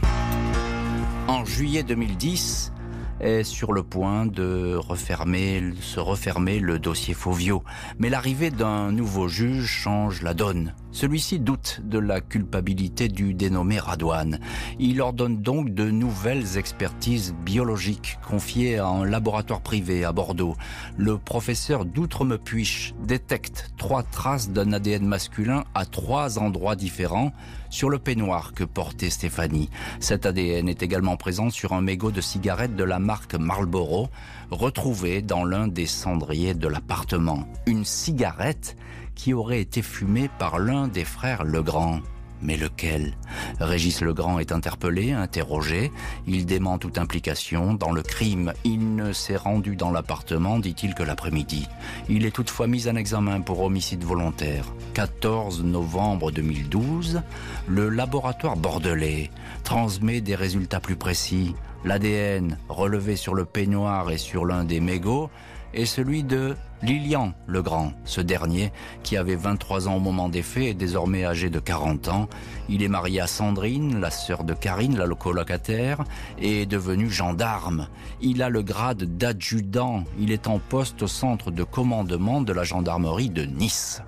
En 1.27 1.45
juillet 1.45 1.83
2010, 1.83 2.73
est 3.21 3.43
sur 3.43 3.73
le 3.73 3.83
point 3.83 4.27
de 4.27 4.77
refermer, 4.77 5.73
se 5.81 5.99
refermer 5.99 6.61
le 6.61 6.79
dossier 6.79 7.15
Fauvio. 7.15 7.65
Mais 7.99 8.11
l'arrivée 8.11 8.51
d'un 8.51 8.93
nouveau 8.93 9.27
juge 9.27 9.67
change 9.67 10.23
la 10.23 10.35
donne. 10.35 10.75
Celui-ci 10.95 11.41
doute 11.41 11.81
de 11.83 11.99
la 11.99 12.21
culpabilité 12.21 13.09
du 13.09 13.35
dénommé 13.35 13.81
Radouane. 13.81 14.39
Il 14.79 15.01
ordonne 15.01 15.43
donc 15.43 15.75
de 15.75 15.91
nouvelles 15.91 16.57
expertises 16.57 17.35
biologiques 17.45 18.21
confiées 18.25 18.79
à 18.79 18.87
un 18.87 19.05
laboratoire 19.05 19.61
privé 19.61 20.05
à 20.05 20.13
Bordeaux. 20.13 20.55
Le 20.97 21.19
professeur 21.19 21.85
d'Outremepuich 21.85 22.95
détecte 23.03 23.73
trois 23.77 24.05
traces 24.05 24.51
d'un 24.51 24.73
ADN 24.73 25.05
masculin 25.05 25.65
à 25.75 25.85
trois 25.85 26.39
endroits 26.39 26.77
différents 26.77 27.33
sur 27.71 27.91
le 27.91 27.99
peignoir 27.99 28.53
que 28.53 28.63
portait 28.63 29.11
Stéphanie. 29.11 29.71
Cet 29.99 30.27
ADN 30.27 30.69
est 30.69 30.85
également 30.85 31.17
présent 31.17 31.51
sur 31.51 31.73
un 31.73 31.81
mégot 31.81 32.13
de 32.13 32.21
cigarette 32.21 32.77
de 32.77 32.85
la 32.85 33.01
marque 33.01 33.35
Marlboro, 33.35 34.11
retrouvé 34.53 35.23
dans 35.23 35.45
l'un 35.45 35.67
des 35.67 35.87
cendriers 35.87 36.55
de 36.55 36.69
l'appartement. 36.69 37.49
Une 37.67 37.85
cigarette 37.85 38.77
qui 39.15 39.35
aurait 39.35 39.61
été 39.61 39.83
fumé 39.83 40.29
par 40.39 40.59
l'un 40.59 40.89
des 40.89 41.05
frères 41.05 41.45
Legrand. 41.45 42.01
Mais 42.43 42.57
lequel? 42.59 43.15
Régis 43.59 44.03
Legrand 44.03 44.39
est 44.39 44.53
interpellé, 44.53 45.13
interrogé. 45.13 45.91
Il 46.27 46.45
dément 46.45 46.77
toute 46.77 46.99
implication 46.99 47.73
dans 47.73 47.91
le 47.91 48.03
crime. 48.03 48.53
Il 48.65 48.97
ne 48.97 49.15
s'est 49.15 49.37
rendu 49.37 49.77
dans 49.77 49.91
l'appartement, 49.91 50.59
dit-il, 50.59 50.95
que 50.95 51.03
l'après-midi. 51.03 51.67
Il 52.11 52.27
est 52.27 52.33
toutefois 52.33 52.67
mis 52.67 52.87
en 52.87 52.97
examen 52.97 53.41
pour 53.41 53.61
homicide 53.61 54.05
volontaire. 54.05 54.67
14 54.93 55.65
novembre 55.65 56.31
2012, 56.33 57.23
le 57.67 57.89
laboratoire 57.89 58.57
bordelais 58.57 59.31
transmet 59.63 60.21
des 60.21 60.35
résultats 60.35 60.81
plus 60.81 60.97
précis. 60.97 61.55
L'ADN 61.85 62.59
relevé 62.69 63.17
sur 63.17 63.35
le 63.35 63.47
peignoir 63.47 64.11
et 64.11 64.19
sur 64.19 64.45
l'un 64.45 64.65
des 64.65 64.81
mégots 64.81 65.31
est 65.75 65.87
celui 65.87 66.23
de 66.23 66.57
Lilian 66.83 67.33
Legrand. 67.47 67.93
Ce 68.05 68.21
dernier, 68.21 68.73
qui 69.03 69.17
avait 69.17 69.37
23 69.37 69.89
ans 69.89 69.97
au 69.97 70.01
moment 70.01 70.29
des 70.29 70.43
faits, 70.43 70.65
est 70.65 70.75
désormais 70.75 71.25
âgé 71.25 71.51
de 71.51 71.59
40 71.59 72.09
ans. 72.09 72.29
Il 72.69 72.83
est 72.83 72.89
marié 72.89 73.21
à 73.21 73.27
Sandrine, 73.27 74.01
la 74.01 74.11
sœur 74.11 74.45
de 74.45 74.55
Karine, 74.55 74.97
la 74.99 75.07
colocataire, 75.15 76.05
et 76.39 76.63
est 76.63 76.67
devenu 76.67 77.11
gendarme. 77.11 77.89
Il 78.21 78.43
a 78.43 78.49
le 78.49 78.63
grade 78.63 79.17
d'adjudant. 79.17 80.05
Il 80.19 80.31
est 80.31 80.47
en 80.47 80.59
poste 80.59 81.03
au 81.03 81.09
centre 81.09 81.51
de 81.51 81.63
commandement 81.63 82.41
de 82.41 82.53
la 82.53 82.65
gendarmerie 82.65 83.31
de 83.31 83.45
Nice. 83.45 84.03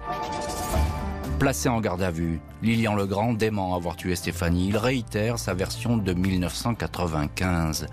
Placé 1.39 1.69
en 1.69 1.81
garde 1.81 2.03
à 2.03 2.11
vue, 2.11 2.41
Lilian 2.63 2.95
Legrand 2.95 3.35
dément 3.35 3.75
avoir 3.75 3.97
tué 3.97 4.17
Stéphanie. 4.17 4.69
Il 4.69 4.77
réitère 4.79 5.39
sa 5.39 5.53
version 5.53 5.99
de 5.99 6.15
1995. 6.15 7.87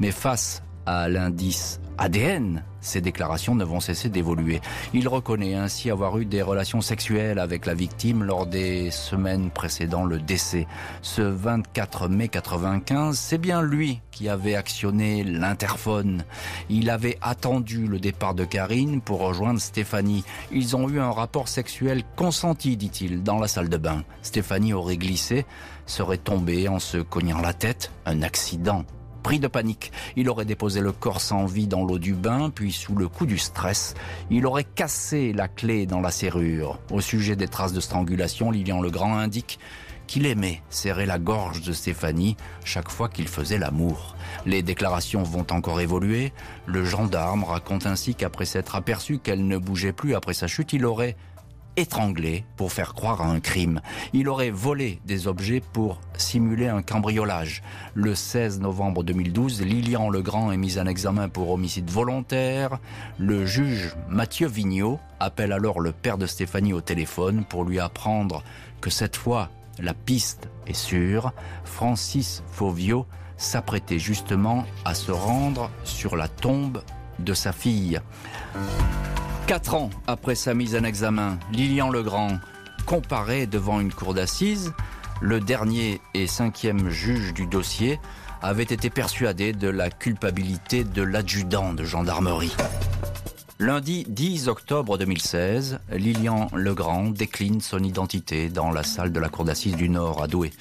Mais 0.00 0.10
face 0.10 0.62
à 0.84 1.08
l'indice 1.08 1.80
ADN, 2.00 2.64
ses 2.80 3.02
déclarations 3.02 3.54
ne 3.54 3.62
vont 3.62 3.78
cesser 3.78 4.08
d'évoluer. 4.08 4.62
Il 4.94 5.06
reconnaît 5.06 5.54
ainsi 5.54 5.90
avoir 5.90 6.16
eu 6.16 6.24
des 6.24 6.40
relations 6.40 6.80
sexuelles 6.80 7.38
avec 7.38 7.66
la 7.66 7.74
victime 7.74 8.24
lors 8.24 8.46
des 8.46 8.90
semaines 8.90 9.50
précédant 9.50 10.06
le 10.06 10.18
décès. 10.18 10.66
Ce 11.02 11.20
24 11.20 12.08
mai 12.08 12.28
95, 12.28 13.18
c'est 13.18 13.36
bien 13.36 13.60
lui 13.60 14.00
qui 14.12 14.30
avait 14.30 14.54
actionné 14.54 15.24
l'interphone. 15.24 16.24
Il 16.70 16.88
avait 16.88 17.18
attendu 17.20 17.86
le 17.86 17.98
départ 17.98 18.34
de 18.34 18.46
Karine 18.46 19.02
pour 19.02 19.20
rejoindre 19.20 19.60
Stéphanie. 19.60 20.24
Ils 20.52 20.76
ont 20.76 20.88
eu 20.88 21.00
un 21.00 21.12
rapport 21.12 21.48
sexuel 21.48 22.02
consenti, 22.16 22.78
dit-il, 22.78 23.22
dans 23.22 23.38
la 23.38 23.46
salle 23.46 23.68
de 23.68 23.76
bain. 23.76 24.04
Stéphanie 24.22 24.72
aurait 24.72 24.96
glissé, 24.96 25.44
serait 25.84 26.16
tombée 26.16 26.66
en 26.66 26.78
se 26.78 26.96
cognant 26.96 27.42
la 27.42 27.52
tête. 27.52 27.92
Un 28.06 28.22
accident 28.22 28.86
Pris 29.22 29.38
de 29.38 29.48
panique, 29.48 29.92
il 30.16 30.28
aurait 30.28 30.44
déposé 30.44 30.80
le 30.80 30.92
corps 30.92 31.20
sans 31.20 31.46
vie 31.46 31.66
dans 31.66 31.84
l'eau 31.84 31.98
du 31.98 32.14
bain, 32.14 32.50
puis 32.50 32.72
sous 32.72 32.94
le 32.94 33.08
coup 33.08 33.26
du 33.26 33.38
stress, 33.38 33.94
il 34.30 34.46
aurait 34.46 34.64
cassé 34.64 35.32
la 35.32 35.48
clé 35.48 35.86
dans 35.86 36.00
la 36.00 36.10
serrure. 36.10 36.78
Au 36.90 37.00
sujet 37.00 37.36
des 37.36 37.48
traces 37.48 37.72
de 37.72 37.80
strangulation, 37.80 38.50
Lilian 38.50 38.80
Legrand 38.80 39.16
indique 39.18 39.58
qu'il 40.10 40.26
aimait 40.26 40.60
serrer 40.70 41.06
la 41.06 41.20
gorge 41.20 41.62
de 41.62 41.72
Stéphanie 41.72 42.36
chaque 42.64 42.90
fois 42.90 43.08
qu'il 43.08 43.28
faisait 43.28 43.58
l'amour. 43.58 44.16
Les 44.44 44.60
déclarations 44.60 45.22
vont 45.22 45.46
encore 45.50 45.80
évoluer. 45.80 46.32
Le 46.66 46.84
gendarme 46.84 47.44
raconte 47.44 47.86
ainsi 47.86 48.16
qu'après 48.16 48.44
s'être 48.44 48.74
aperçu 48.74 49.18
qu'elle 49.20 49.46
ne 49.46 49.56
bougeait 49.56 49.92
plus 49.92 50.16
après 50.16 50.34
sa 50.34 50.48
chute, 50.48 50.72
il 50.72 50.84
aurait 50.84 51.16
étranglé 51.76 52.44
pour 52.56 52.72
faire 52.72 52.94
croire 52.94 53.22
à 53.22 53.26
un 53.26 53.40
crime. 53.40 53.80
Il 54.12 54.28
aurait 54.28 54.50
volé 54.50 55.00
des 55.04 55.26
objets 55.26 55.60
pour 55.60 56.00
simuler 56.16 56.68
un 56.68 56.82
cambriolage. 56.82 57.62
Le 57.94 58.14
16 58.14 58.60
novembre 58.60 59.02
2012, 59.02 59.62
Lilian 59.62 60.10
Legrand 60.10 60.52
est 60.52 60.56
mise 60.56 60.78
en 60.78 60.86
examen 60.86 61.28
pour 61.28 61.50
homicide 61.50 61.90
volontaire. 61.90 62.78
Le 63.18 63.46
juge 63.46 63.94
Mathieu 64.08 64.48
Vigneault 64.48 65.00
appelle 65.18 65.52
alors 65.52 65.80
le 65.80 65.92
père 65.92 66.18
de 66.18 66.26
Stéphanie 66.26 66.72
au 66.72 66.80
téléphone 66.80 67.44
pour 67.44 67.64
lui 67.64 67.80
apprendre 67.80 68.42
que 68.80 68.90
cette 68.90 69.16
fois, 69.16 69.50
la 69.78 69.94
piste 69.94 70.48
est 70.66 70.74
sûre. 70.74 71.32
Francis 71.64 72.42
Fauvio 72.52 73.06
s'apprêtait 73.36 73.98
justement 73.98 74.64
à 74.84 74.94
se 74.94 75.12
rendre 75.12 75.70
sur 75.84 76.16
la 76.16 76.28
tombe 76.28 76.82
de 77.18 77.34
sa 77.34 77.52
fille. 77.52 78.00
Quatre 79.50 79.74
ans 79.74 79.90
après 80.06 80.36
sa 80.36 80.54
mise 80.54 80.76
en 80.76 80.84
examen, 80.84 81.36
Lilian 81.52 81.90
Legrand 81.90 82.38
comparé 82.86 83.48
devant 83.48 83.80
une 83.80 83.92
cour 83.92 84.14
d'assises. 84.14 84.72
Le 85.20 85.40
dernier 85.40 86.00
et 86.14 86.28
cinquième 86.28 86.88
juge 86.88 87.34
du 87.34 87.46
dossier 87.46 87.98
avait 88.42 88.62
été 88.62 88.90
persuadé 88.90 89.52
de 89.52 89.66
la 89.66 89.90
culpabilité 89.90 90.84
de 90.84 91.02
l'adjudant 91.02 91.72
de 91.72 91.82
gendarmerie. 91.82 92.54
Lundi 93.58 94.06
10 94.08 94.46
octobre 94.46 94.96
2016, 94.96 95.80
Lilian 95.94 96.46
Legrand 96.54 97.10
décline 97.10 97.60
son 97.60 97.80
identité 97.80 98.50
dans 98.50 98.70
la 98.70 98.84
salle 98.84 99.10
de 99.10 99.18
la 99.18 99.30
cour 99.30 99.44
d'assises 99.44 99.74
du 99.74 99.88
Nord 99.88 100.22
à 100.22 100.28
Douai. 100.28 100.52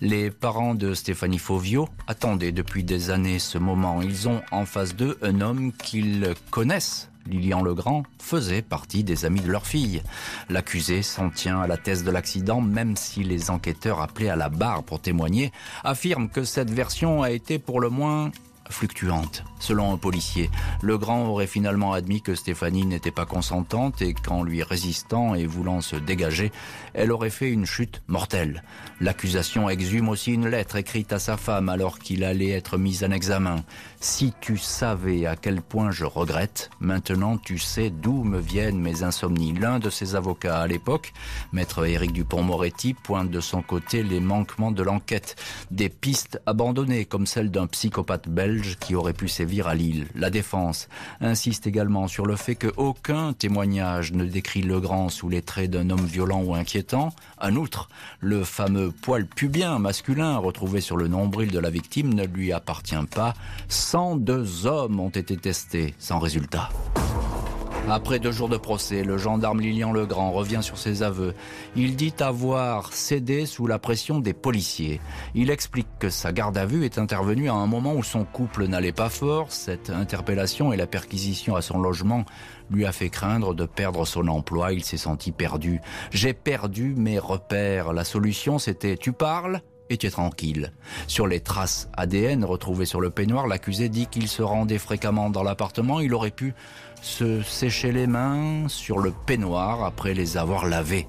Les 0.00 0.30
parents 0.30 0.74
de 0.74 0.94
Stéphanie 0.94 1.38
Fauvio 1.38 1.90
attendaient 2.06 2.52
depuis 2.52 2.84
des 2.84 3.10
années 3.10 3.38
ce 3.38 3.58
moment. 3.58 4.00
Ils 4.00 4.30
ont 4.30 4.40
en 4.50 4.64
face 4.64 4.96
d'eux 4.96 5.18
un 5.20 5.42
homme 5.42 5.72
qu'ils 5.74 6.32
connaissent 6.50 7.09
Lilian 7.26 7.62
Legrand 7.62 8.04
faisait 8.18 8.62
partie 8.62 9.04
des 9.04 9.24
amis 9.24 9.40
de 9.40 9.50
leur 9.50 9.66
fille. 9.66 10.02
L'accusé 10.48 11.02
s'en 11.02 11.30
tient 11.30 11.60
à 11.60 11.66
la 11.66 11.76
thèse 11.76 12.04
de 12.04 12.10
l'accident, 12.10 12.60
même 12.60 12.96
si 12.96 13.22
les 13.22 13.50
enquêteurs 13.50 14.00
appelés 14.00 14.28
à 14.28 14.36
la 14.36 14.48
barre 14.48 14.82
pour 14.82 15.00
témoigner 15.00 15.52
affirment 15.84 16.28
que 16.28 16.44
cette 16.44 16.70
version 16.70 17.22
a 17.22 17.30
été 17.30 17.58
pour 17.58 17.80
le 17.80 17.88
moins 17.88 18.30
fluctuante. 18.70 19.44
Selon 19.58 19.92
un 19.92 19.98
policier, 19.98 20.50
Legrand 20.82 21.26
aurait 21.26 21.46
finalement 21.46 21.92
admis 21.92 22.22
que 22.22 22.34
Stéphanie 22.34 22.86
n'était 22.86 23.10
pas 23.10 23.26
consentante 23.26 24.00
et 24.00 24.14
qu'en 24.14 24.42
lui 24.42 24.62
résistant 24.62 25.34
et 25.34 25.46
voulant 25.46 25.80
se 25.82 25.96
dégager, 25.96 26.50
elle 26.94 27.12
aurait 27.12 27.30
fait 27.30 27.50
une 27.50 27.66
chute 27.66 28.02
mortelle. 28.08 28.62
L'accusation 29.00 29.68
exhume 29.68 30.08
aussi 30.08 30.32
une 30.32 30.48
lettre 30.48 30.76
écrite 30.76 31.12
à 31.12 31.18
sa 31.18 31.36
femme 31.36 31.68
alors 31.68 31.98
qu'il 31.98 32.24
allait 32.24 32.50
être 32.50 32.78
mis 32.78 33.04
en 33.04 33.10
examen. 33.10 33.56
Si 34.00 34.32
tu 34.40 34.56
savais 34.56 35.26
à 35.26 35.36
quel 35.36 35.60
point 35.60 35.90
je 35.90 36.06
regrette, 36.06 36.70
maintenant 36.80 37.36
tu 37.36 37.58
sais 37.58 37.90
d'où 37.90 38.24
me 38.24 38.38
viennent 38.38 38.80
mes 38.80 39.02
insomnies. 39.02 39.52
L'un 39.52 39.78
de 39.78 39.90
ses 39.90 40.14
avocats 40.14 40.60
à 40.60 40.66
l'époque, 40.66 41.12
maître 41.52 41.84
Éric 41.84 42.12
Dupont-Moretti, 42.12 42.94
pointe 42.94 43.30
de 43.30 43.40
son 43.40 43.60
côté 43.60 44.02
les 44.02 44.20
manquements 44.20 44.72
de 44.72 44.82
l'enquête. 44.82 45.36
Des 45.70 45.88
pistes 45.88 46.40
abandonnées 46.46 47.04
comme 47.04 47.26
celle 47.26 47.50
d'un 47.50 47.66
psychopathe 47.66 48.28
belge 48.28 48.59
qui 48.78 48.94
aurait 48.94 49.12
pu 49.12 49.28
sévir 49.28 49.68
à 49.68 49.74
Lille. 49.74 50.06
La 50.14 50.30
défense 50.30 50.88
insiste 51.20 51.66
également 51.66 52.08
sur 52.08 52.26
le 52.26 52.36
fait 52.36 52.54
que 52.54 52.72
aucun 52.76 53.32
témoignage 53.32 54.12
ne 54.12 54.24
décrit 54.24 54.62
Legrand 54.62 55.08
sous 55.08 55.28
les 55.28 55.42
traits 55.42 55.70
d'un 55.70 55.90
homme 55.90 56.04
violent 56.04 56.42
ou 56.42 56.54
inquiétant. 56.54 57.12
En 57.40 57.56
outre, 57.56 57.88
le 58.20 58.44
fameux 58.44 58.90
poil 58.90 59.26
pubien 59.26 59.78
masculin 59.78 60.36
retrouvé 60.38 60.80
sur 60.80 60.96
le 60.96 61.08
nombril 61.08 61.50
de 61.50 61.58
la 61.58 61.70
victime 61.70 62.14
ne 62.14 62.24
lui 62.24 62.52
appartient 62.52 62.94
pas 63.10 63.34
102 63.68 64.66
hommes 64.66 65.00
ont 65.00 65.10
été 65.10 65.36
testés 65.36 65.94
sans 65.98 66.18
résultat. 66.18 66.70
Après 67.92 68.20
deux 68.20 68.30
jours 68.30 68.48
de 68.48 68.56
procès, 68.56 69.02
le 69.02 69.18
gendarme 69.18 69.60
Lilian 69.60 69.92
Legrand 69.92 70.30
revient 70.30 70.60
sur 70.62 70.78
ses 70.78 71.02
aveux. 71.02 71.34
Il 71.74 71.96
dit 71.96 72.14
avoir 72.20 72.92
cédé 72.92 73.46
sous 73.46 73.66
la 73.66 73.80
pression 73.80 74.20
des 74.20 74.32
policiers. 74.32 75.00
Il 75.34 75.50
explique 75.50 75.88
que 75.98 76.08
sa 76.08 76.32
garde 76.32 76.56
à 76.56 76.66
vue 76.66 76.84
est 76.84 76.98
intervenue 76.98 77.50
à 77.50 77.54
un 77.54 77.66
moment 77.66 77.94
où 77.94 78.04
son 78.04 78.24
couple 78.24 78.68
n'allait 78.68 78.92
pas 78.92 79.08
fort. 79.08 79.50
Cette 79.50 79.90
interpellation 79.90 80.72
et 80.72 80.76
la 80.76 80.86
perquisition 80.86 81.56
à 81.56 81.62
son 81.62 81.80
logement 81.80 82.24
lui 82.70 82.86
a 82.86 82.92
fait 82.92 83.10
craindre 83.10 83.54
de 83.54 83.66
perdre 83.66 84.06
son 84.06 84.28
emploi. 84.28 84.72
Il 84.72 84.84
s'est 84.84 84.96
senti 84.96 85.32
perdu. 85.32 85.80
J'ai 86.12 86.32
perdu 86.32 86.94
mes 86.96 87.18
repères. 87.18 87.92
La 87.92 88.04
solution, 88.04 88.60
c'était 88.60 88.96
tu 88.96 89.10
parles? 89.10 89.62
Était 89.90 90.10
tranquille. 90.10 90.72
Sur 91.06 91.26
les 91.26 91.40
traces 91.40 91.88
ADN 91.96 92.44
retrouvées 92.44 92.86
sur 92.86 93.00
le 93.00 93.10
peignoir, 93.10 93.46
l'accusé 93.46 93.88
dit 93.88 94.06
qu'il 94.06 94.28
se 94.28 94.42
rendait 94.42 94.78
fréquemment 94.78 95.30
dans 95.30 95.42
l'appartement. 95.42 96.00
Il 96.00 96.14
aurait 96.14 96.30
pu 96.30 96.54
se 97.02 97.42
sécher 97.42 97.92
les 97.92 98.06
mains 98.06 98.68
sur 98.68 98.98
le 98.98 99.10
peignoir 99.10 99.84
après 99.84 100.14
les 100.14 100.36
avoir 100.36 100.66
lavés. 100.66 101.08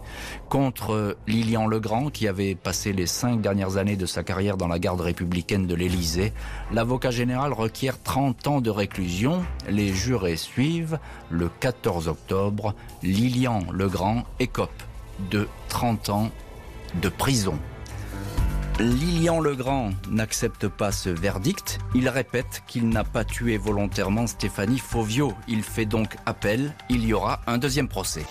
Contre 0.49 1.17
Lilian 1.27 1.67
Legrand, 1.67 2.09
qui 2.09 2.27
avait 2.27 2.55
passé 2.55 2.93
les 2.93 3.07
cinq 3.07 3.41
dernières 3.41 3.77
années 3.77 3.97
de 3.97 4.05
sa 4.05 4.23
carrière 4.23 4.57
dans 4.57 4.67
la 4.67 4.79
garde 4.79 5.01
républicaine 5.01 5.67
de 5.67 5.75
l'Élysée, 5.75 6.33
l'avocat 6.71 7.11
général 7.11 7.53
requiert 7.53 8.01
30 8.01 8.47
ans 8.47 8.61
de 8.61 8.69
réclusion. 8.69 9.43
Les 9.69 9.93
jurés 9.93 10.37
suivent. 10.37 10.97
Le 11.29 11.49
14 11.59 12.07
octobre, 12.07 12.73
Lilian 13.03 13.63
Legrand 13.71 14.23
écope 14.39 14.83
de 15.29 15.47
30 15.69 16.09
ans 16.09 16.29
de 17.01 17.09
prison. 17.09 17.59
Lilian 18.81 19.39
Legrand 19.39 19.91
n'accepte 20.09 20.67
pas 20.67 20.91
ce 20.91 21.09
verdict. 21.09 21.77
Il 21.93 22.09
répète 22.09 22.63
qu'il 22.65 22.89
n'a 22.89 23.03
pas 23.03 23.23
tué 23.23 23.57
volontairement 23.57 24.25
Stéphanie 24.25 24.79
Fauvio. 24.79 25.33
Il 25.47 25.61
fait 25.61 25.85
donc 25.85 26.15
appel. 26.25 26.73
Il 26.89 27.05
y 27.05 27.13
aura 27.13 27.41
un 27.45 27.59
deuxième 27.59 27.87
procès. 27.87 28.25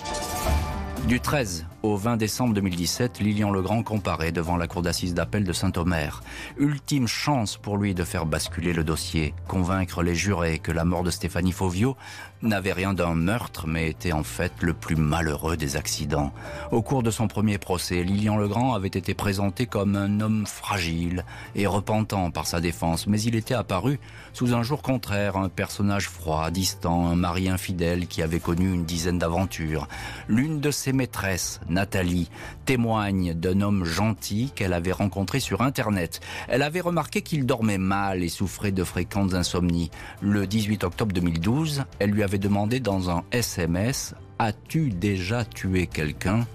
Du 1.07 1.21
13 1.21 1.66
au 1.83 1.97
20 1.97 2.17
décembre 2.17 2.55
2017, 2.55 3.21
Lilian 3.21 3.51
Legrand 3.51 3.83
comparaît 3.83 4.33
devant 4.33 4.57
la 4.57 4.67
cour 4.67 4.83
d'assises 4.83 5.15
d'appel 5.15 5.45
de 5.45 5.53
Saint-Omer. 5.53 6.23
Ultime 6.59 7.09
chance 7.09 7.57
pour 7.57 7.79
lui 7.79 7.95
de 7.95 8.05
faire 8.05 8.27
basculer 8.27 8.73
le 8.73 8.85
dossier, 8.85 9.35
convaincre 9.49 10.03
les 10.03 10.15
jurés 10.15 10.59
que 10.59 10.73
la 10.73 10.85
mort 10.85 11.03
de 11.03 11.11
Stéphanie 11.11 11.53
Fauvio 11.53 11.97
n'avait 12.43 12.73
rien 12.73 12.95
d'un 12.95 13.15
meurtre, 13.15 13.67
mais 13.67 13.91
était 13.91 14.13
en 14.13 14.23
fait 14.23 14.53
le 14.61 14.73
plus 14.73 14.97
malheureux 14.97 15.57
des 15.57 15.77
accidents. 15.77 16.33
Au 16.71 16.83
cours 16.83 17.03
de 17.03 17.11
son 17.11 17.29
premier 17.29 17.59
procès, 17.59 18.03
Lilian 18.03 18.37
Legrand 18.37 18.75
avait 18.75 18.89
été 18.89 19.15
présenté 19.15 19.67
comme 19.67 19.97
un 19.97 20.21
homme 20.21 20.47
fragile 20.47 21.25
et 21.55 21.67
repentant 21.67 22.31
par 22.31 22.47
sa 22.47 22.61
défense, 22.61 23.07
mais 23.07 23.21
il 23.21 23.35
était 23.35 23.55
apparu 23.55 24.01
sous 24.33 24.55
un 24.55 24.63
jour 24.63 24.83
contraire, 24.83 25.37
un 25.37 25.49
personnage 25.49 26.09
froid, 26.09 26.51
distant, 26.51 27.09
un 27.09 27.17
mari 27.17 27.49
infidèle 27.49 28.07
qui 28.07 28.23
avait 28.23 28.41
connu 28.41 28.73
une 28.73 28.85
dizaine 28.85 29.19
d'aventures. 29.19 29.89
L'une 30.29 30.61
de 30.61 30.71
ses 30.71 30.93
maîtresses, 30.93 31.61
Nathalie, 31.71 32.29
témoigne 32.67 33.35
d'un 33.35 33.61
homme 33.61 33.85
gentil 33.85 34.53
qu'elle 34.55 34.73
avait 34.73 34.93
rencontré 34.93 35.41
sur 35.41 35.62
Internet. 35.62 36.21
Elle 36.49 36.62
avait 36.62 36.81
remarqué 36.81 37.23
qu'il 37.23 37.47
dormait 37.47 37.79
mal 37.79 38.23
et 38.23 38.29
souffrait 38.29 38.73
de 38.73 38.85
fréquentes 38.85 39.35
insomnies. 39.35 39.91
Le 40.21 40.47
18 40.47 40.85
octobre 40.85 41.12
2012, 41.12 41.85
elle 41.99 42.11
lui 42.11 42.23
avait 42.23 42.39
demandé 42.39 42.81
dans 42.81 43.11
un 43.11 43.25
SMS 43.33 44.15
As-tu 44.39 44.91
déjà 44.91 45.45
tué 45.45 45.87
quelqu'un? 45.87 46.47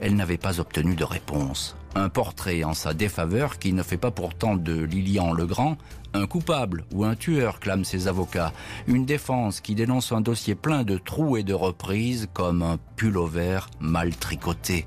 Elle 0.00 0.16
n'avait 0.16 0.38
pas 0.38 0.60
obtenu 0.60 0.94
de 0.94 1.04
réponse. 1.04 1.76
Un 1.94 2.08
portrait 2.08 2.64
en 2.64 2.74
sa 2.74 2.94
défaveur 2.94 3.58
qui 3.58 3.72
ne 3.72 3.82
fait 3.82 3.96
pas 3.96 4.10
pourtant 4.10 4.56
de 4.56 4.80
Lilian 4.80 5.32
Legrand 5.32 5.76
un 6.12 6.26
coupable 6.26 6.84
ou 6.92 7.04
un 7.04 7.14
tueur, 7.14 7.60
clament 7.60 7.84
ses 7.84 8.08
avocats. 8.08 8.52
Une 8.86 9.06
défense 9.06 9.60
qui 9.60 9.74
dénonce 9.74 10.12
un 10.12 10.20
dossier 10.20 10.54
plein 10.54 10.82
de 10.82 10.98
trous 10.98 11.36
et 11.36 11.42
de 11.42 11.54
reprises 11.54 12.28
comme 12.32 12.62
un 12.62 12.78
pull 12.96 13.18
vert 13.28 13.70
mal 13.80 14.14
tricoté. 14.14 14.86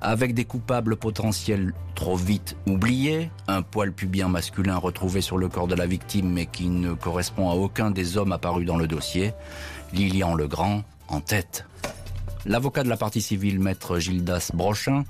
Avec 0.00 0.34
des 0.34 0.44
coupables 0.44 0.96
potentiels 0.96 1.74
trop 1.94 2.16
vite 2.16 2.56
oubliés, 2.66 3.30
un 3.46 3.62
poil 3.62 3.92
pubien 3.92 4.28
masculin 4.28 4.76
retrouvé 4.76 5.20
sur 5.20 5.38
le 5.38 5.48
corps 5.48 5.68
de 5.68 5.74
la 5.74 5.86
victime 5.86 6.30
mais 6.30 6.46
qui 6.46 6.68
ne 6.68 6.94
correspond 6.94 7.50
à 7.50 7.54
aucun 7.54 7.90
des 7.90 8.16
hommes 8.16 8.32
apparus 8.32 8.66
dans 8.66 8.76
le 8.76 8.86
dossier, 8.86 9.32
Lilian 9.92 10.34
Legrand 10.34 10.82
en 11.08 11.20
tête. 11.20 11.66
L'avocat 12.46 12.82
de 12.82 12.90
la 12.90 12.98
partie 12.98 13.22
civile, 13.22 13.58
maître 13.58 13.98
Gildas 13.98 14.50
Brochin, 14.52 15.04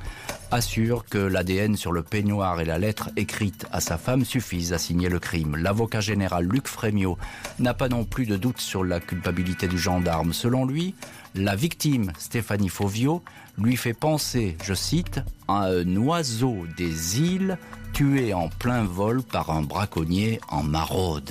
assure 0.52 1.04
que 1.04 1.18
l'ADN 1.18 1.76
sur 1.76 1.90
le 1.90 2.04
peignoir 2.04 2.60
et 2.60 2.64
la 2.64 2.78
lettre 2.78 3.10
écrite 3.16 3.66
à 3.72 3.80
sa 3.80 3.98
femme 3.98 4.24
suffisent 4.24 4.72
à 4.72 4.78
signer 4.78 5.08
le 5.08 5.18
crime. 5.18 5.56
L'avocat 5.56 6.00
général 6.00 6.46
Luc 6.46 6.68
Frémiot 6.68 7.18
n'a 7.58 7.74
pas 7.74 7.88
non 7.88 8.04
plus 8.04 8.26
de 8.26 8.36
doute 8.36 8.60
sur 8.60 8.84
la 8.84 9.00
culpabilité 9.00 9.66
du 9.66 9.78
gendarme. 9.78 10.32
Selon 10.32 10.64
lui, 10.64 10.94
la 11.34 11.56
victime, 11.56 12.12
Stéphanie 12.18 12.68
Fauvio, 12.68 13.22
lui 13.58 13.76
fait 13.76 13.94
penser, 13.94 14.56
je 14.62 14.74
cite, 14.74 15.20
à 15.48 15.66
un 15.66 15.96
oiseau 15.96 16.66
des 16.76 17.20
îles 17.20 17.58
tué 17.92 18.34
en 18.34 18.48
plein 18.48 18.82
vol 18.82 19.22
par 19.22 19.50
un 19.50 19.62
braconnier 19.62 20.40
en 20.48 20.64
maraude. 20.64 21.30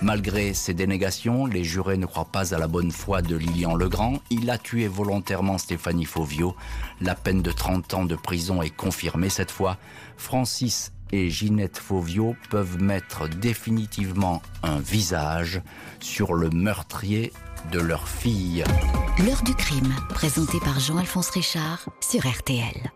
Malgré 0.00 0.54
ces 0.54 0.72
dénégations, 0.72 1.44
les 1.44 1.64
jurés 1.64 1.98
ne 1.98 2.06
croient 2.06 2.24
pas 2.32 2.54
à 2.54 2.58
la 2.58 2.66
bonne 2.66 2.92
foi 2.92 3.20
de 3.20 3.36
Lilian 3.36 3.74
Legrand. 3.74 4.14
Il 4.30 4.48
a 4.48 4.56
tué 4.56 4.88
volontairement 4.88 5.58
Stéphanie 5.58 6.06
Fauvio. 6.06 6.56
La 7.02 7.14
peine 7.14 7.42
de 7.42 7.52
30 7.52 7.94
ans 7.94 8.04
de 8.06 8.16
prison 8.16 8.62
est 8.62 8.74
confirmée 8.74 9.28
cette 9.28 9.50
fois. 9.50 9.76
Francis 10.16 10.92
et 11.12 11.28
Ginette 11.28 11.78
Fauvio 11.78 12.36
peuvent 12.48 12.80
mettre 12.80 13.28
définitivement 13.28 14.40
un 14.62 14.78
visage 14.78 15.60
sur 16.00 16.32
le 16.32 16.48
meurtrier 16.50 17.32
de 17.72 17.80
leur 17.80 18.08
fille. 18.08 18.64
L'heure 19.24 19.42
du 19.42 19.54
crime, 19.54 19.94
présenté 20.10 20.58
par 20.60 20.80
Jean-Alphonse 20.80 21.30
Richard 21.30 21.88
sur 22.00 22.26
RTL. 22.26 22.92